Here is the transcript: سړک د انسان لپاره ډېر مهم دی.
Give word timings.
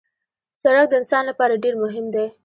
سړک 0.61 0.85
د 0.89 0.93
انسان 0.99 1.23
لپاره 1.29 1.61
ډېر 1.63 1.75
مهم 1.83 2.05
دی. 2.13 2.25